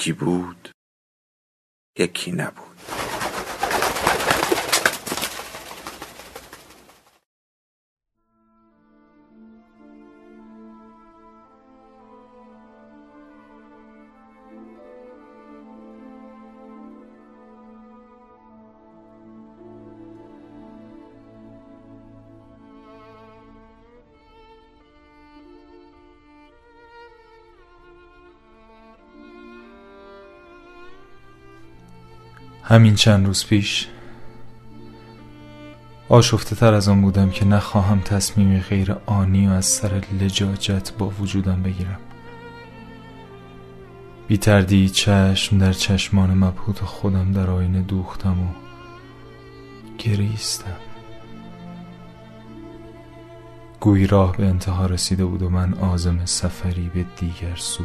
[0.00, 0.70] یکی بود
[1.98, 2.69] یکی نبود.
[32.70, 33.88] همین چند روز پیش.
[36.08, 41.08] آشفته تر از آن بودم که نخواهم تصمیمی غیر آنی و از سر لجاجت با
[41.08, 41.98] وجودم بگیرم.
[44.28, 48.46] بی تردید چشم در چشمان مبهوت خودم در آینه دوختم و
[49.98, 50.76] گریستم.
[53.80, 57.84] گویی راه به انتها رسیده بود و من آزم سفری به دیگر سو.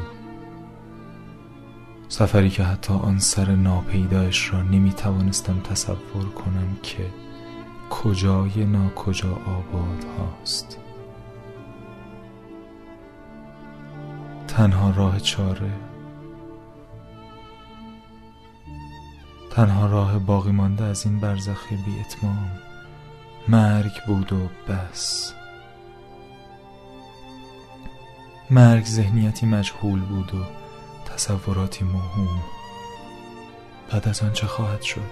[2.09, 7.05] سفری که حتی آن سر ناپیدایش را نمی توانستم تصور کنم که
[7.89, 10.79] کجای ناکجا آباد هاست.
[14.47, 15.71] تنها راه چاره
[19.51, 22.51] تنها راه باقی مانده از این برزخ بی اتمام
[23.47, 25.33] مرگ بود و بس.
[28.49, 30.64] مرگ ذهنیتی مجهول بود و
[31.15, 32.43] تصوراتی موهوم.
[33.91, 35.11] بعد از آن چه خواهد شد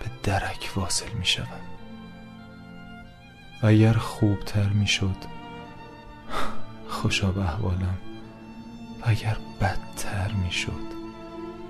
[0.00, 1.24] به درک واصل می
[3.62, 5.16] و اگر خوبتر می شد
[6.88, 7.98] خوشا به احوالم.
[9.00, 10.94] و اگر بدتر می شد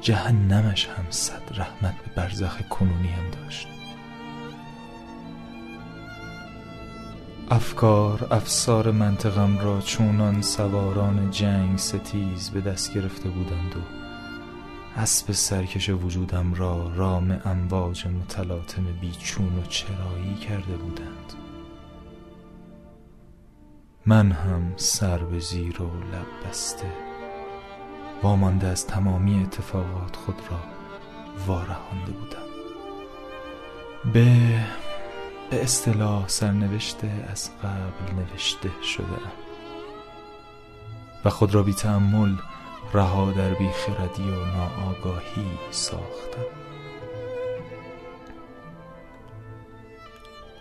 [0.01, 3.69] جهنمش هم صد رحمت به برزخ کنونی هم داشت.
[7.55, 13.81] افکار افسار منطقم را چونان سواران جنگ ستیز به دست گرفته بودند و
[15.01, 21.33] اسب سرکش وجودم را رام امواج متلاطم بیچون و چرایی کرده بودند.
[24.07, 26.93] من هم سر به زیر و لب بسته
[28.23, 30.61] وامانده از تمامی اتفاقات خود را
[31.47, 32.45] وارهانده بودم.
[34.13, 34.61] به
[35.51, 39.45] به اصطلاح سرنوشته از قبل نوشته شده.
[41.25, 42.37] و خود را بی تعمل
[42.95, 46.65] رها در بیخردی و ناآگاهی ساختم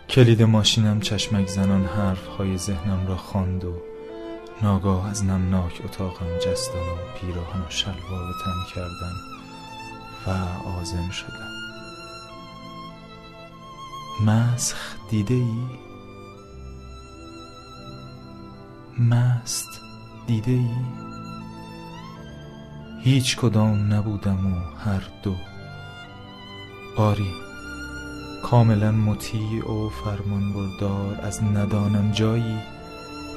[0.08, 3.82] کلید ماشینم چشمک زنان حرف های ذهنم را خواند و
[4.62, 9.14] ناگاه از نمناک اتاقم جستم و پیراهن و شلوار تن کردم
[10.26, 10.30] و
[10.80, 11.43] آزم شدم.
[14.20, 15.64] مسخ دیده ای؟
[18.98, 19.80] مست
[20.26, 20.70] دیده ای؟
[23.02, 25.34] هیچ کدام نبودم و هر دو
[26.96, 27.32] آری
[28.42, 32.58] کاملا مطیع و فرمان بردار از ندانم جایی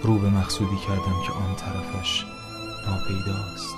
[0.04, 2.26] رو به مقصودی کردم که آن طرفش
[2.88, 3.76] ناپیداست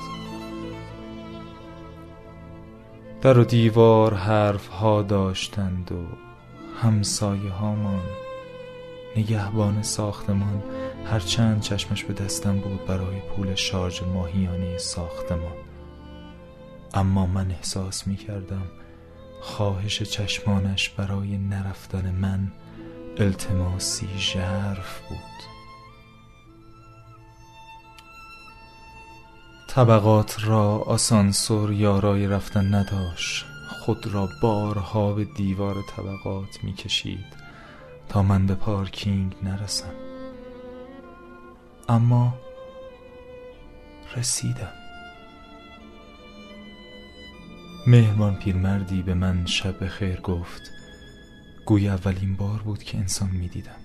[3.22, 6.29] در و دیوار حرف ها داشتند و
[6.82, 8.04] همسایه هامان
[9.18, 10.64] نگهبان ساختمان
[11.06, 15.56] هرچند چشمش به دستم بود برای پول شارژ ماهیانه ساختمان.
[16.94, 18.68] اما من احساس می کردم
[19.42, 22.52] خواهش چشمانش برای نرفتن من
[23.18, 25.18] التماسی ژرف بود.
[29.68, 33.46] طبقات را آسانسور یارای رفتن نداشت.
[33.90, 37.26] خود را بارها به دیوار طبقات می کشید
[38.10, 39.94] تا من به پارکینگ نرسم.
[41.90, 42.34] اما
[44.16, 44.72] رسیدم.
[47.88, 50.62] مهربان پیرمردی به من شب خیر گفت.
[51.66, 53.82] گوی اولین بار بود که انسان می دیدم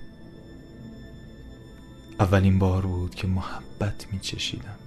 [2.20, 4.78] اولین بار بود که محبت می چشیدم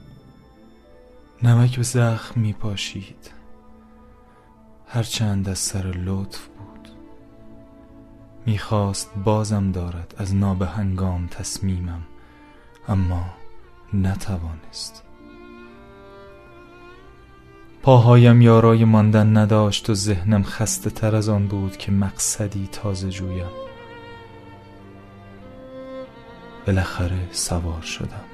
[1.44, 3.37] نمک به زخم می پاشید
[4.88, 6.90] هرچند از سر لطف بود.
[8.46, 12.02] می‌خواست بازم دارد از نابهنگام تصمیمم
[12.88, 13.26] اما
[13.94, 15.04] نتوانست.
[17.82, 23.48] پاهایم یارای ماندن نداشت و ذهنم خسته تر از آن بود که مقصدی تازه جویم.
[26.68, 28.26] بالاخره سوار شدم.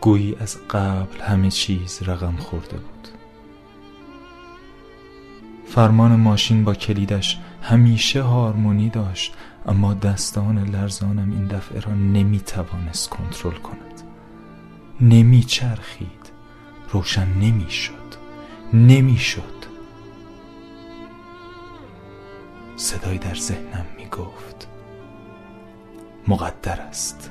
[0.00, 2.89] گویی از قبل همه چیز رقم خورده بود.
[5.74, 9.34] فرمان ماشین با کلیدش همیشه هارمونی داشت
[9.66, 14.02] اما دستان لرزانم این دفعه را نمی توانست کنترل کند.
[15.00, 16.30] نمی چرخید
[16.90, 17.94] روشن نمی شد
[18.72, 19.60] نمی شد
[22.76, 24.68] صدای در ذهنم می گفت
[26.28, 27.30] مقدر است.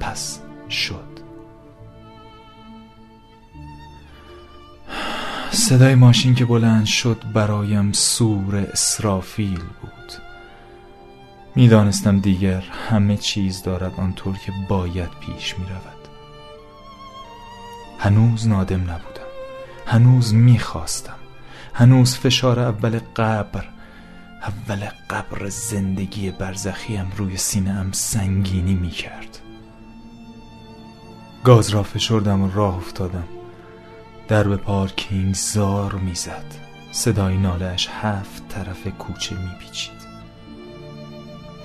[0.00, 0.40] پس
[0.70, 1.13] شد.
[5.68, 10.12] صدای ماشین که بلند شد برایم سور اسرافیل بود.
[11.54, 16.08] می‌دانستم دیگر همه چیز دارد آنطور که باید پیش می رود
[17.98, 19.30] هنوز نادم نبودم.
[19.86, 21.16] هنوز می‌خواستم.
[21.74, 23.64] هنوز فشار اول قبر
[24.42, 29.38] اول قبر زندگی برزخیم روی سینه سنگینی می کرد
[31.44, 33.33] گاز را فشردم و راه افتادم.
[34.28, 36.44] درب پارکینگ زار می‌زد.
[36.92, 40.04] صدای نالش هفت طرف کوچه میپیچید.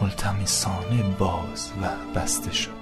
[0.02, 1.90] ملتمسانه باز و
[2.20, 2.80] بسته شد.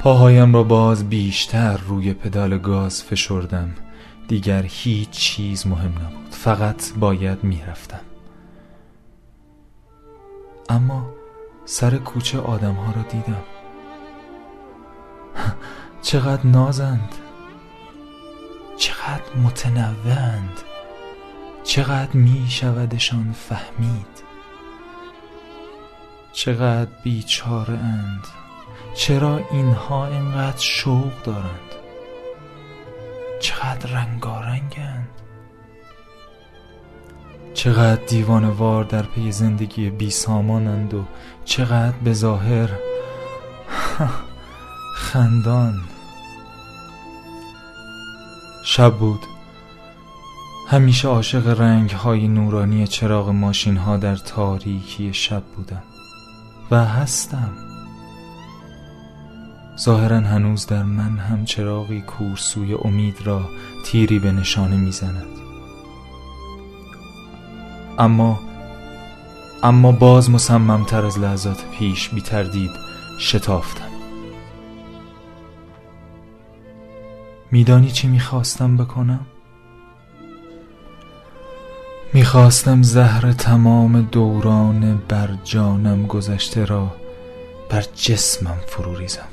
[0.00, 3.74] پاهایم را باز بیشتر روی پدال گاز فشردم.
[4.28, 6.30] دیگر هیچ چیز مهم نبود.
[6.30, 8.00] فقط باید می‌رفتم.
[10.68, 11.10] اما
[11.64, 13.42] سر کوچه آدم ها را دیدم.
[16.02, 17.14] چقدر نازند
[18.76, 20.60] چقدر متنوعند
[21.64, 24.24] چقدر می شودشان فهمید.
[26.32, 28.26] چقدر بیچاره اند
[28.94, 31.74] چرا اینها اینقدر شوق دارند.
[33.40, 35.08] چقدر رنگارنگند.
[37.54, 41.04] چقدر دیوانوار در پی زندگی بی سامانند و
[41.44, 42.70] چقدر به ظاهر
[44.94, 45.80] خندان.
[48.64, 49.20] شب بود.
[50.68, 55.82] همیشه عاشق رنگ های نورانی چراغ ماشین ها در تاریکی شب بودم.
[56.70, 57.52] و هستم.
[59.78, 63.48] ظاهرا هنوز در من هم چراغی کورسوی امید را
[63.84, 65.26] تیری به نشانه می‌زند.
[67.98, 68.40] اما
[69.62, 72.70] اما باز مصممتر از لحظات پیش بی تردید
[73.18, 73.89] شتافتم.
[77.52, 79.26] میدانی چی می‌خواستم بکنم؟
[82.12, 86.96] می‌خواستم زهر تمام دوران بر جانم گذشته را
[87.70, 89.28] بر جسمم فرو ریزم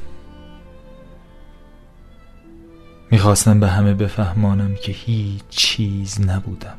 [3.12, 6.78] می‌خواستم به همه بفهمانم که هیچ چیز نبودم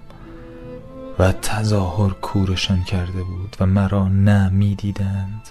[1.18, 5.42] و تظاهر کورشان کرده بود و مرا نه می‌دیدند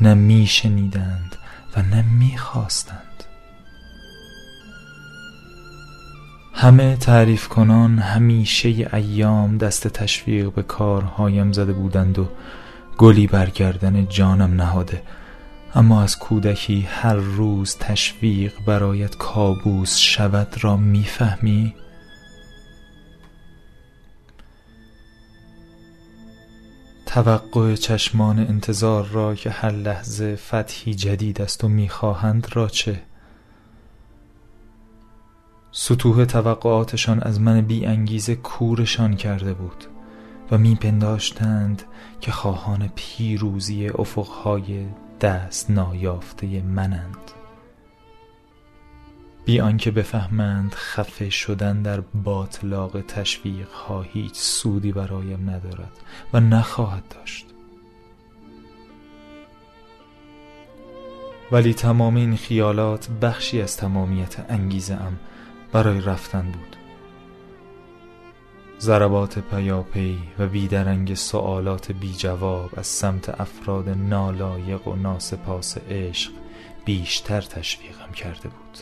[0.00, 1.36] نه میشنیدند
[1.76, 3.09] و نه می‌خواستند
[6.60, 12.28] همه تعریف کنان همیشه ایام دست تشویق به کارهایم زده بودند و
[12.98, 15.02] گلی برگردن جانم نهاده
[15.74, 21.74] اما از کودکی هر روز تشویق برایت کابوس شود را می‌فهمی؟
[27.06, 33.02] توقع چشمان انتظار را که هر لحظه فتحی جدید است و می‌خواهند را چه؟
[35.72, 39.84] سطوح توقعاتشان از من بی انگیزه کورشان کرده بود
[40.50, 41.82] و میپنداشتند
[42.20, 44.86] که خواهان پیروزی افقهای
[45.20, 47.16] دست نایافته منند.
[49.44, 55.92] بی آنکه بفهمند خفه شدن در باطلاق تشویق ها هیچ سودی برایم ندارد
[56.32, 57.46] و نخواهد داشت.
[61.52, 65.18] ولی تمام این خیالات بخشی از تمامیت انگیزه ام
[65.72, 66.76] برای رفتن بود.
[68.80, 76.32] ضربات پیاپی و بیدرنگ سوالات بی جواب از سمت افراد نالایق و ناسپاس عشق
[76.84, 78.78] بیشتر تشویقم کرده بود.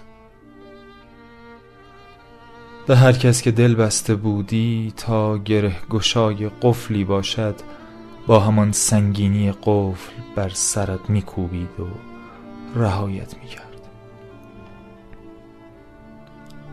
[2.86, 7.54] به هر کس که دل بسته بودی تا گره گشای قفلی باشد
[8.26, 11.86] با همان سنگینی قفل بر سرت میکوبید و
[12.78, 13.67] رهایت می‌کرد.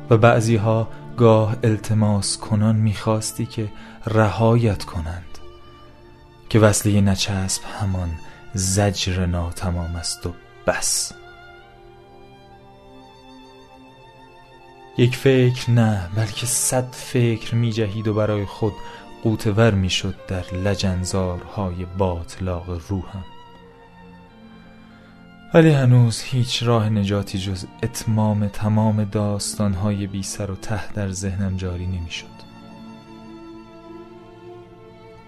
[0.10, 3.72] و بعضی ها گاه التماس کنان می‌خواستی که
[4.06, 5.38] رهایت کنند.
[6.50, 8.10] که وصله نچسب همان
[8.54, 10.34] زجر ناتمام است و
[10.68, 11.12] بس.
[14.98, 18.74] یک فکر نه بلکه صد فکر می جهید و برای خود
[19.24, 23.26] قوتور می شد در لجنزارهای باطلاق روحم.
[25.54, 31.58] ولی هنوز هیچ راه نجاتی جز اتمام تمام داستانهای بی سر و ته در ذهنم
[31.58, 32.36] جاری نمی شد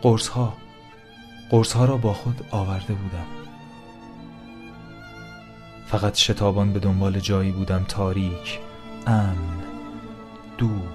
[0.02, 0.58] قرص ها
[1.50, 3.26] قرص را با خود آورده بودم.
[5.88, 8.60] فقط شتابان به دنبال جایی بودم تاریک
[9.08, 9.64] امن
[10.58, 10.92] دور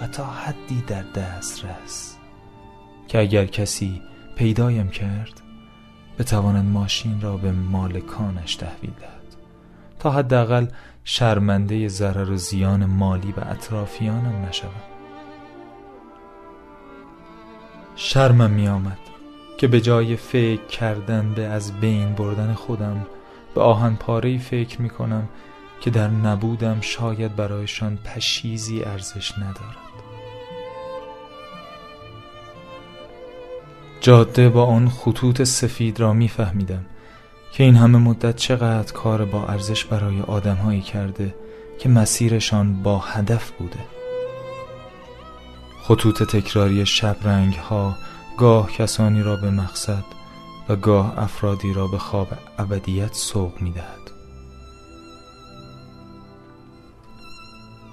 [0.00, 2.16] و تا حدی در دسترس.
[3.08, 4.02] که اگر کسی
[4.36, 5.40] پیدایم کرد
[6.18, 9.36] بتواند ماشین را به مالکانش تحویل دهد.
[9.98, 10.66] تا حداقل
[11.04, 14.70] شرمنده ضرر و زیان مالی به اطرافیانم نشوم
[17.96, 18.98] شرمم می آمد
[19.58, 23.06] که به جای فکر کردن به از بین بردن خودم
[23.54, 25.28] به آهن پاره فکر می کنم
[25.80, 29.83] که در نبودم شاید برایشان پشیزی ارزش ندارد.
[34.04, 36.86] جاده با آن خطوط سفید را میفهمیدم
[37.52, 41.34] که این همه مدت چقدر کار با ارزش برای آدمهایی کرده
[41.78, 43.78] که مسیرشان با هدف بوده
[45.82, 47.96] خطوط تکراری شبرنگ ها
[48.38, 50.04] گاه کسانی را به مقصد
[50.68, 54.10] و گاه افرادی را به خواب ابدیت سوق می دهد.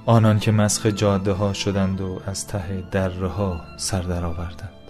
[0.05, 4.80] آنان که مسخ جاده ها شدند و از ته دره ها سر درآوردند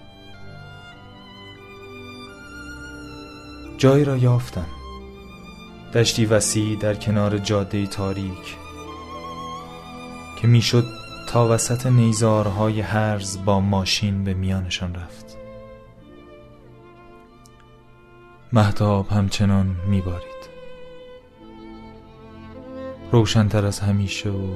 [3.82, 4.66] جایی را یافتم.
[5.94, 8.58] دشتی وسیع در کنار جاده تاریک
[10.42, 10.84] که می‌شد
[11.30, 15.38] تا وسط نیزارهای هرز با ماشین به میانشان رفت.
[18.54, 20.42] محتاب همچنان میبارید.
[23.12, 24.56] روشنتر از همیشه و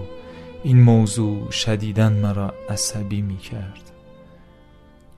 [0.63, 3.94] این موضوع شدیدن مرا عصبی می کرد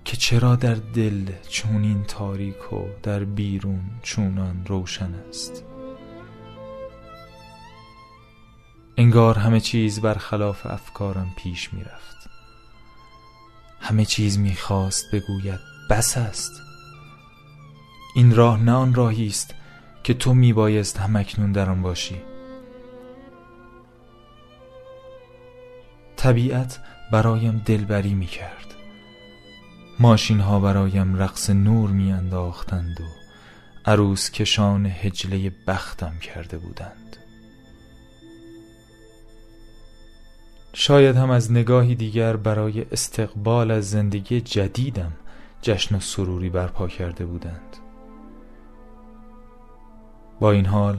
[0.07, 5.63] که چرا در دل چونین تاریک و در بیرون چونان روشن است؟
[8.97, 12.29] انگار همه چیز برخلاف افکارم پیش می رفت
[13.79, 15.59] همه چیز می خواست بگوید
[15.89, 16.51] بس است.
[18.15, 19.55] این راه نه آن راهی است
[20.03, 22.21] که تو می بایست همکنون در آن باشی.
[26.15, 26.79] طبیعت
[27.11, 28.76] برایم دلبری می کرد
[29.99, 33.03] ماشین ها برایم رقص نور می انداختند و
[33.85, 37.17] عروس کشان هجله بختم کرده بودند.
[40.73, 45.11] شاید هم از نگاهی دیگر برای استقبال از زندگی جدیدم
[45.61, 47.77] جشن و سروری برپا کرده بودند.
[50.39, 50.97] با این حال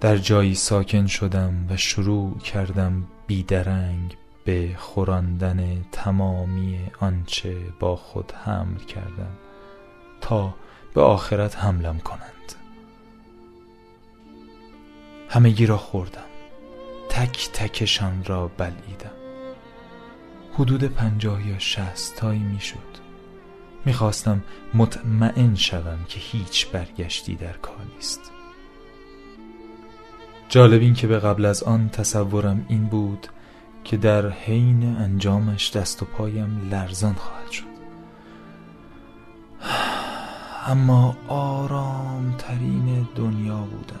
[0.00, 8.78] در جایی ساکن شدم و شروع کردم بیدرنگ به خوراندن تمامی آنچه با خود حمل
[8.78, 9.32] کردم
[10.20, 10.54] تا
[10.94, 12.54] به آخرت حملم کنند.
[15.28, 16.24] همگی را خوردم.
[17.08, 19.10] تک تکشان را بلعیدم.
[20.54, 22.92] حدود پنجاه یا شست تایی می‌شد.
[23.84, 24.42] می‌خواستم
[24.74, 28.20] مطمئن شوم که هیچ برگشتی در کار نیست.
[30.48, 33.26] جالب این که به قبل از آن تصورم این بود
[33.84, 37.72] که در حین انجامش دست و پایم لرزان خواهد شد.
[40.66, 44.00] اما آرام ترین دنیا بودم.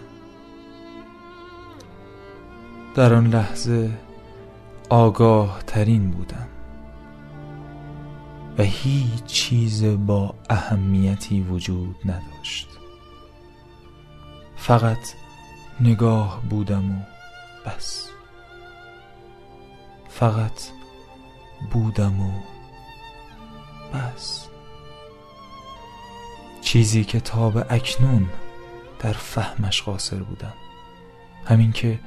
[2.94, 3.90] در آن لحظه
[4.88, 6.48] آگاه ترین بودم
[8.58, 12.68] و هیچ چیز با اهمیتی وجود نداشت.
[14.56, 15.14] فقط
[15.80, 16.94] نگاه بودم و
[17.66, 18.11] بس.
[20.22, 20.70] فقط
[21.70, 22.32] بودم و
[23.94, 24.48] بس.
[26.60, 28.28] چیزی که تا به اکنون
[28.98, 30.52] در فهمش قاصر بودم.
[31.44, 32.00] همین که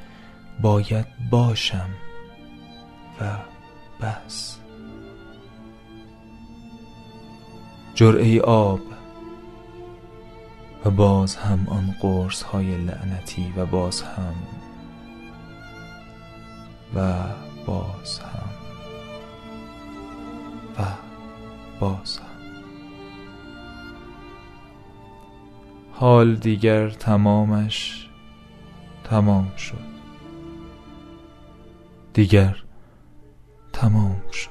[0.62, 1.90] باید باشم
[3.22, 3.38] و
[4.02, 4.60] بس.
[7.96, 8.80] جرعه آب
[10.86, 14.36] و باز هم آن قرص های لعنتی و باز هم
[16.96, 17.24] و
[17.66, 18.50] باز هم
[20.80, 20.86] و
[21.80, 22.36] باز هم
[25.94, 28.10] حال دیگر تمامش
[29.04, 29.96] تمام شد.
[32.14, 32.64] دیگر
[33.74, 34.50] تمام شد.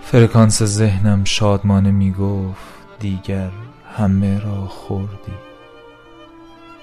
[0.00, 2.64] فرکانس ذهنم شادمانه می گفت
[2.98, 3.50] دیگر
[3.96, 5.32] همه را خوردی.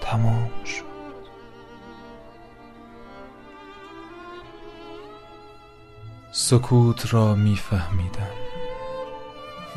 [0.02, 0.87] تمام شد.
[6.50, 8.36] سکوت را میفهمیدم.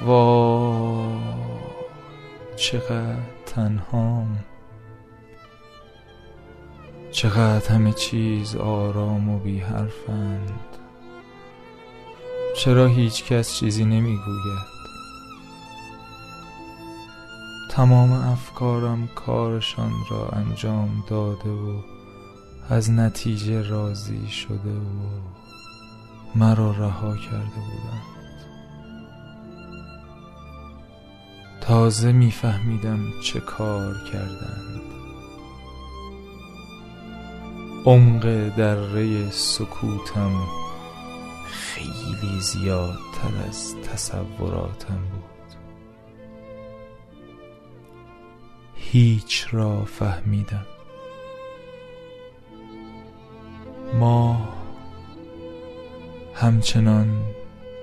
[0.07, 1.21] وا
[2.57, 4.39] چقدر تنهام.
[7.11, 10.61] چقدر همه چیز آرام و بی حرفند
[12.57, 14.67] چرا هیچ کس چیزی نمی‌گوید؟
[17.71, 21.81] تمام افکارم کارشان را انجام داده و
[22.69, 25.40] از نتیجه راضی شده و
[26.35, 28.11] مرا رها کرده بودند.
[31.61, 34.81] تازه میفهمیدم چه کار کردند.
[37.87, 40.47] عمق دره سکوتم
[41.47, 45.25] خیلی زیادتر از تصوراتم بود.
[48.75, 50.67] هیچ را فهمیدم.
[53.95, 54.49] ما
[56.41, 57.23] همچنان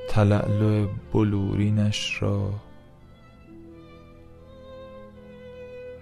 [0.09, 2.53] تلعلو بلورینش را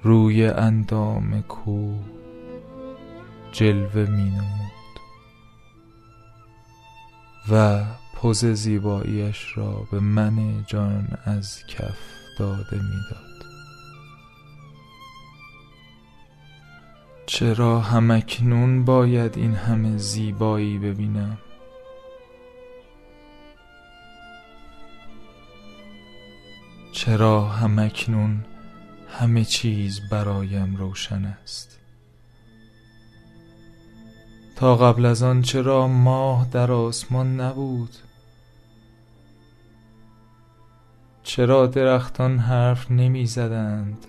[0.04, 1.94] روی اندام کو
[3.52, 4.72] جلوه می نمود
[7.52, 7.84] و
[8.16, 11.98] پوز زیباییش را به من جان از کف
[12.40, 13.46] داده می‌داد.
[17.26, 21.38] چرا همکنون باید این همه زیبایی ببینم
[27.06, 28.46] چرا همکنون
[29.10, 31.80] همه چیز برایم روشن است؟
[34.56, 37.90] تا قبل از آن چرا ماه در آسمان نبود؟
[41.24, 44.06] چرا درختان حرف نمی زدند؟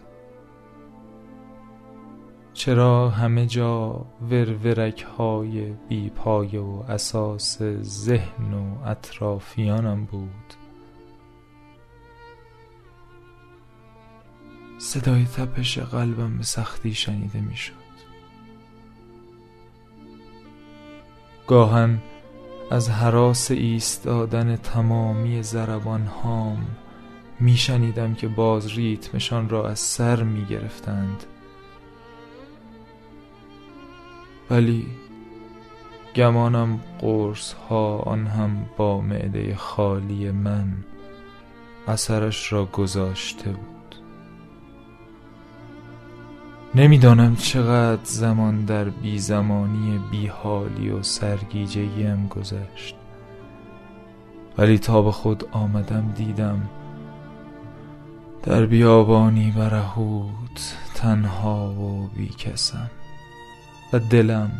[2.54, 10.65] چرا همه جا ورورک های بی پایه و اساس ذهن و اطرافیانم بود؟
[14.87, 17.72] صدای تپش قلبم به سختی شنیده می‌شد.
[21.46, 21.99] گاهن
[22.70, 26.66] از حراس ایستادن تمامی زربان هام
[27.40, 31.25] می شنیدم که باز ریتمشان را از سر می گرفتند
[34.51, 34.87] ولی
[36.16, 40.85] گمانم قرص ها آن هم با معده خالی من
[41.88, 43.75] اثرش را گذاشته بود.
[46.76, 52.94] نمی‌دانم چقدر زمان در بی زمانی بی حالی و سرگیجهیم گذشت.
[54.58, 56.68] ولی تا به خود آمدم دیدم
[58.42, 62.90] در بیابانی برهوت تنها و بی کسم
[63.92, 64.50] و دلم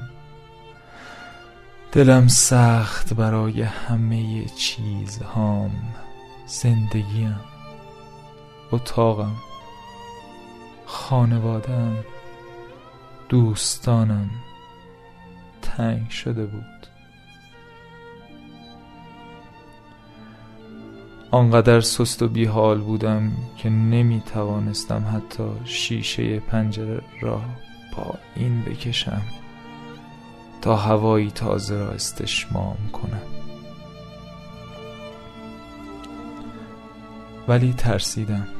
[1.92, 5.70] دلم سخت برای همه چیزهام
[6.46, 7.40] زندگیم
[8.72, 9.33] اتاقم.
[10.87, 11.96] خانوادم
[13.29, 14.31] دوستانم
[15.62, 16.87] تنگ شده بود.
[21.31, 27.40] آنقدر سست و بیحال بودم که نمی توانستم حتی شیشه پنجره را
[27.96, 29.22] با این بکشم
[30.62, 33.22] تا هوایی تازه را استشمام کنم.
[37.49, 38.56] ولی ترسیدم.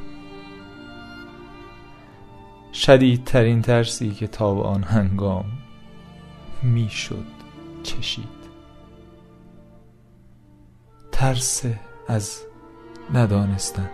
[2.77, 5.45] شدیدترین ترسی که تا به آن هنگام
[6.63, 7.25] می‌شد
[7.83, 8.37] چشید.
[11.11, 11.63] ترس
[12.07, 12.41] از
[13.13, 13.89] ندانستن.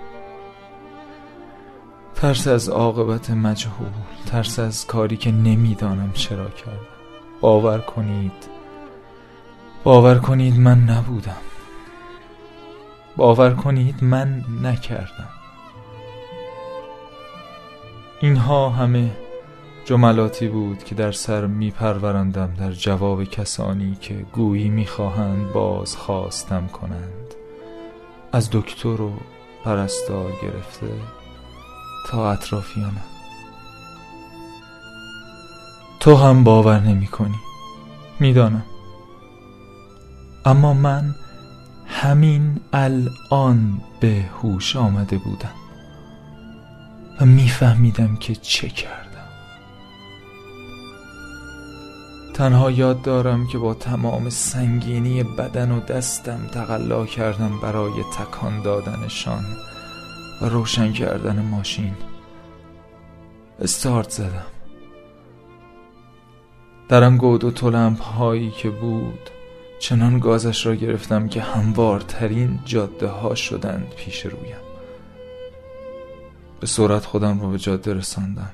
[2.15, 3.87] ترس از عاقبت مجهول.
[4.25, 6.79] ترس از کاری که نمی‌دانم چرا کردم.
[7.41, 8.47] باور کنید
[9.83, 11.41] باور کنید من نبودم.
[13.15, 15.32] باور کنید من نکردم.
[18.23, 19.11] اینها همه
[19.85, 25.95] جملاتی بود که در سر می پرورندم در جواب کسانی که گویی می خواهند باز
[25.95, 27.33] خواستم کنند.
[28.31, 29.13] از دکتر و
[29.63, 30.87] پرستار گرفته
[32.09, 33.05] تا اطرافیانم.
[35.99, 37.39] تو هم باور نمی کنی
[38.19, 38.65] می‌دانم.
[40.45, 41.15] اما من
[41.87, 45.62] همین الان به هوش آمده بودم.
[47.25, 49.13] میفهمیدم که چه کردم.
[52.33, 59.43] تنها یاد دارم که با تمام سنگینی بدن و دستم تقلا کردم برای تکان دادنشان
[60.41, 61.93] و روشن کردن ماشین.
[63.59, 64.45] استارت زدم.
[66.89, 69.29] درم گود و تلمپ هایی که بود
[69.79, 74.72] چنان گازش را گرفتم که هموارترین جاده ها شدند پیش رویم.
[76.63, 78.51] به سرعت خودم را به جاده رساندم.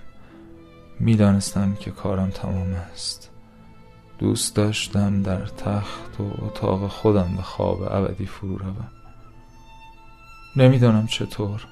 [1.00, 3.32] می‌دانستم که کارم تمام است.
[4.20, 8.92] دوست داشتم در تخت و اتاق خودم به خواب ابدی فرو روم.
[10.56, 11.66] نمی‌دانم چطور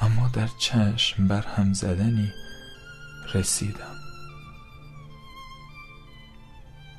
[0.00, 2.28] اما در چشم بر هم زدنی
[3.34, 3.96] رسیدم.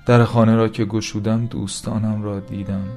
[0.06, 2.88] در خانه را که گشودم دوستانم را دیدم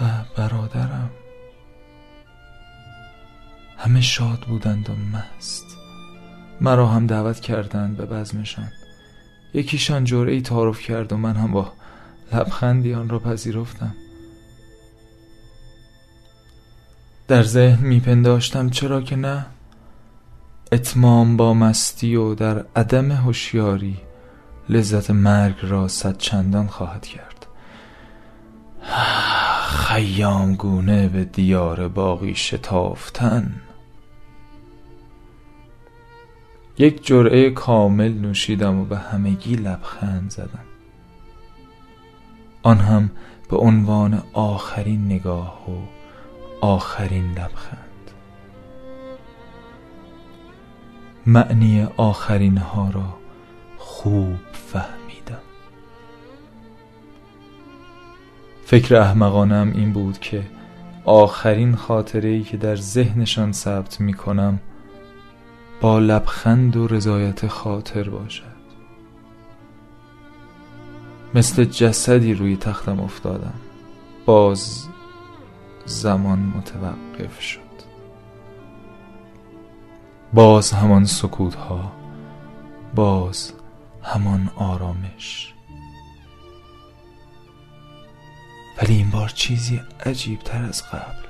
[0.00, 0.04] و
[0.36, 1.10] برادرم
[3.84, 5.76] همه شاد بودند و مست.
[6.60, 8.72] مرا هم دعوت کردند به بزمشان.
[9.54, 11.72] یکیشان جوره ای تعارف کرد و من هم با
[12.32, 13.94] لبخندی آن را پذیرفتم.
[17.28, 19.46] در ذهن میپنداشتم چرا که نه.
[20.72, 23.96] اتمام با مستی و در عدم هوشیاری
[24.68, 27.46] لذت مرگ را صد چندان خواهد کرد.
[29.68, 33.63] خیام گونه به دیار باقی شتافتن.
[36.78, 40.64] یک جرعه کامل نوشیدم و به همگی لبخند زدم.
[42.62, 43.10] آن هم
[43.50, 45.74] به عنوان آخرین نگاه و
[46.60, 47.80] آخرین لبخند.
[51.26, 53.16] معنی آخرین ها را
[53.78, 55.42] خوب فهمیدم.
[58.64, 60.42] فکر احمقانم این بود که
[61.04, 64.60] آخرین خاطره ای که در ذهنشان ثبت می کنم
[65.80, 68.54] با لبخند و رضایت خاطر باشد.
[71.34, 73.60] مثل جسدی روی تختم افتادم.
[74.26, 74.88] باز
[75.84, 77.60] زمان متوقف شد.
[80.32, 81.92] باز همان سکوت ها
[82.94, 83.52] باز
[84.02, 85.54] همان آرامش.
[88.82, 91.23] ولی این بار چیزی عجیب تر از قبل.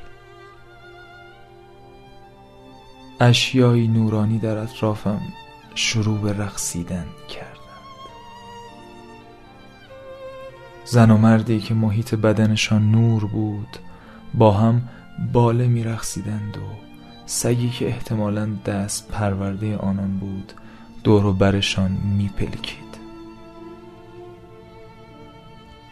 [3.21, 5.21] اشیایی نورانی در اطرافم
[5.75, 7.55] شروع به رقصیدن کردند.
[10.85, 13.77] زن و مردی که محیط بدنشان نور بود
[14.35, 14.89] با هم
[15.33, 16.61] باله می رقصیدند و
[17.27, 20.53] سگی که احتمالا دست پرورده آنان بود
[21.05, 22.85] دور و برشان می پلکید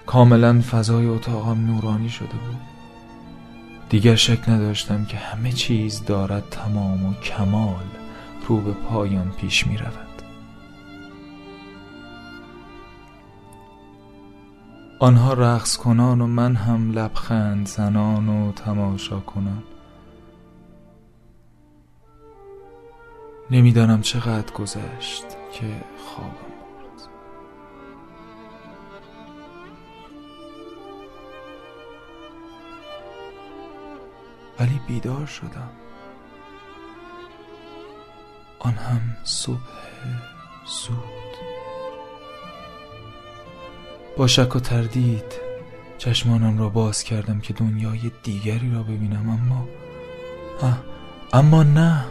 [0.06, 2.71] کاملا فضای اتاقم نورانی شده بود.
[3.92, 7.84] دیگر شک نداشتم که همه چیز دارد تمام و کمال
[8.48, 10.22] رو به پایان پیش می رود.
[14.98, 19.62] آنها رقص کنان و من هم لبخند زنان و تماشا کنان.
[23.50, 25.66] نمی‌دانم چقدر گذشت که
[26.06, 26.51] خوابم.
[34.62, 35.70] ولی بیدار شدم.
[38.58, 39.58] آن هم صبح
[40.66, 41.32] زود.
[44.16, 45.24] با شک و تردید
[45.98, 49.68] چشمانم را باز کردم که دنیای دیگری را ببینم اما
[51.32, 52.04] اما نه.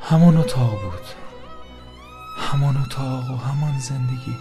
[0.00, 1.06] همان اتاق بود.
[2.38, 4.36] همان اتاق و همان زندگی.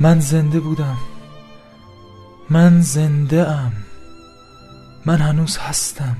[0.00, 1.13] من زنده بودم.
[2.50, 3.72] من زنده ام.
[5.06, 6.16] من هنوز هستم.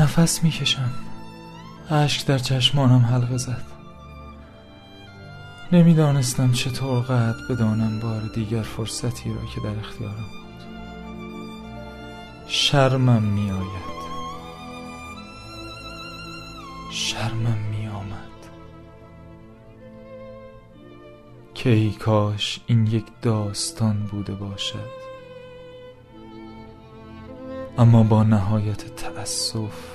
[0.00, 0.90] نفس می‌کشم.
[1.90, 3.64] اشک در چشمانم حلقه زد.
[5.72, 10.62] نمی‌دانستم چطور قد بدانم بار دیگر فرصتی را که در اختیارم بود.
[12.46, 13.92] شرمم میآید.
[16.92, 18.28] شرمم می آمد
[21.54, 25.01] که ای کاش این یک داستان بوده باشد.
[27.78, 29.92] اما با نهایت تأسف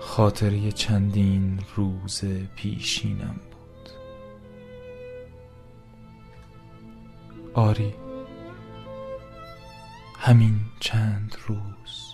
[0.00, 2.24] خاطره چندین روز
[2.56, 3.90] پیشینم بود.
[7.54, 7.94] آری
[10.18, 12.13] همین چند روز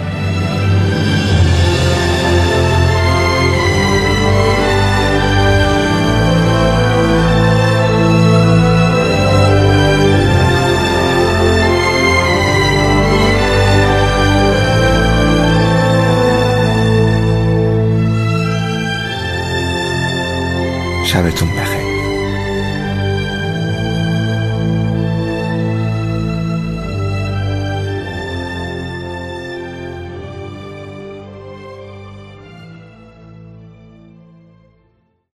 [21.11, 21.70] 下辈子我